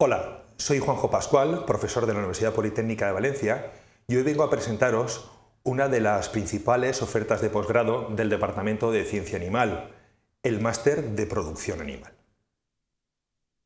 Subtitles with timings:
[0.00, 3.72] Hola, soy Juanjo Pascual, profesor de la Universidad Politécnica de Valencia,
[4.06, 5.28] y hoy vengo a presentaros
[5.64, 9.90] una de las principales ofertas de posgrado del Departamento de Ciencia Animal,
[10.44, 12.12] el Máster de Producción Animal.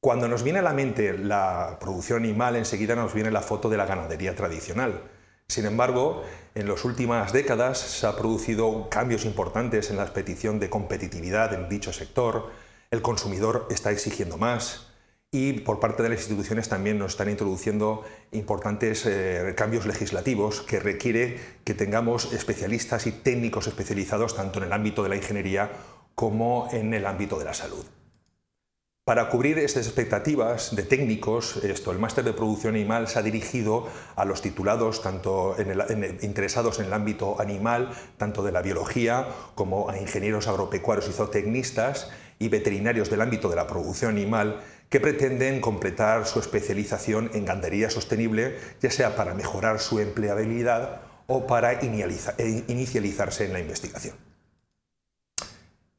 [0.00, 3.76] Cuando nos viene a la mente la producción animal, enseguida nos viene la foto de
[3.76, 5.02] la ganadería tradicional.
[5.46, 10.70] Sin embargo, en las últimas décadas se han producido cambios importantes en la petición de
[10.70, 12.50] competitividad en dicho sector,
[12.90, 14.93] el consumidor está exigiendo más,
[15.34, 20.78] y por parte de las instituciones también nos están introduciendo importantes eh, cambios legislativos que
[20.78, 25.72] requiere que tengamos especialistas y técnicos especializados tanto en el ámbito de la ingeniería
[26.14, 27.84] como en el ámbito de la salud.
[29.04, 33.88] Para cubrir estas expectativas de técnicos, esto, el máster de producción animal se ha dirigido
[34.14, 35.56] a los titulados tanto
[36.22, 42.08] interesados en el ámbito animal, tanto de la biología como a ingenieros agropecuarios y zootecnistas
[42.38, 44.62] y veterinarios del ámbito de la producción animal
[44.94, 51.48] que pretenden completar su especialización en gandería sostenible, ya sea para mejorar su empleabilidad o
[51.48, 54.14] para inicializarse en la investigación.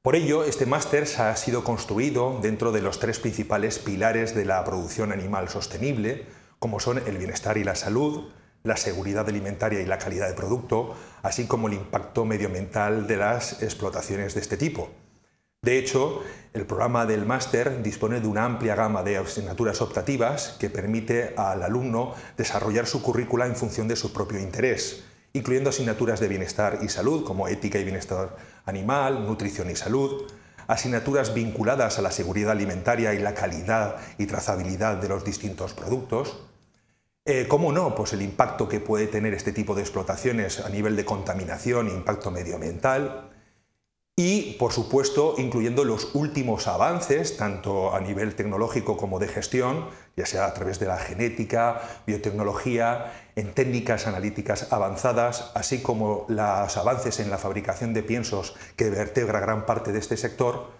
[0.00, 4.62] Por ello, este máster ha sido construido dentro de los tres principales pilares de la
[4.62, 6.26] producción animal sostenible,
[6.60, 8.30] como son el bienestar y la salud,
[8.62, 13.60] la seguridad alimentaria y la calidad de producto, así como el impacto medioambiental de las
[13.60, 14.88] explotaciones de este tipo.
[15.64, 20.68] De hecho, el programa del máster dispone de una amplia gama de asignaturas optativas que
[20.68, 26.28] permite al alumno desarrollar su currícula en función de su propio interés, incluyendo asignaturas de
[26.28, 30.30] bienestar y salud como ética y bienestar animal, nutrición y salud,
[30.66, 36.42] asignaturas vinculadas a la seguridad alimentaria y la calidad y trazabilidad de los distintos productos,
[37.26, 37.94] eh, ¿Cómo no?
[37.94, 41.94] Pues el impacto que puede tener este tipo de explotaciones a nivel de contaminación e
[41.94, 43.30] impacto medioambiental,
[44.16, 50.24] y, por supuesto, incluyendo los últimos avances, tanto a nivel tecnológico como de gestión, ya
[50.24, 57.18] sea a través de la genética, biotecnología, en técnicas analíticas avanzadas, así como los avances
[57.18, 60.70] en la fabricación de piensos que vertebra gran parte de este sector,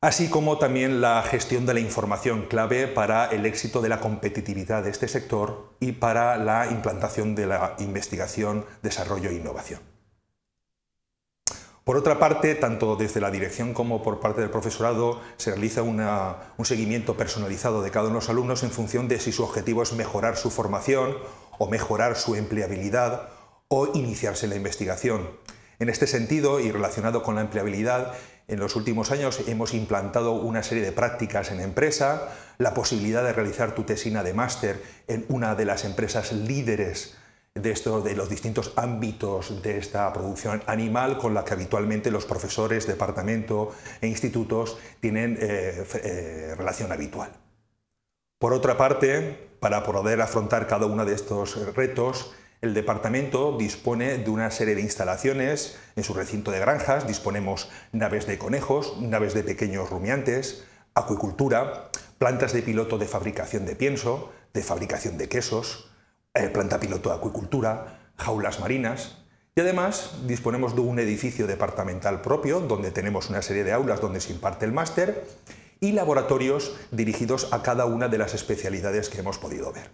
[0.00, 4.84] así como también la gestión de la información clave para el éxito de la competitividad
[4.84, 9.95] de este sector y para la implantación de la investigación, desarrollo e innovación.
[11.86, 16.64] Por otra parte, tanto desde la dirección como por parte del profesorado se realiza un
[16.64, 19.92] seguimiento personalizado de cada uno de los alumnos en función de si su objetivo es
[19.92, 21.16] mejorar su formación
[21.60, 23.28] o mejorar su empleabilidad
[23.68, 25.30] o iniciarse en la investigación.
[25.78, 28.14] En este sentido, y relacionado con la empleabilidad,
[28.48, 33.32] en los últimos años hemos implantado una serie de prácticas en empresa, la posibilidad de
[33.32, 37.16] realizar tu tesina de máster en una de las empresas líderes
[37.56, 42.24] de, esto, de los distintos ámbitos de esta producción animal con la que habitualmente los
[42.24, 47.30] profesores, departamento e institutos tienen eh, eh, relación habitual.
[48.38, 54.30] Por otra parte, para poder afrontar cada uno de estos retos, el departamento dispone de
[54.30, 59.42] una serie de instalaciones en su recinto de granjas, disponemos naves de conejos, naves de
[59.42, 65.90] pequeños rumiantes, acuicultura, plantas de piloto de fabricación de pienso, de fabricación de quesos,
[66.36, 69.18] eh, planta piloto de acuicultura, jaulas marinas
[69.54, 74.20] y además disponemos de un edificio departamental propio donde tenemos una serie de aulas donde
[74.20, 75.26] se imparte el máster
[75.80, 79.90] y laboratorios dirigidos a cada una de las especialidades que hemos podido ver.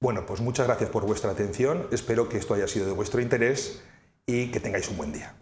[0.00, 3.82] Bueno, pues muchas gracias por vuestra atención, espero que esto haya sido de vuestro interés
[4.24, 5.34] y que tengáis un buen día.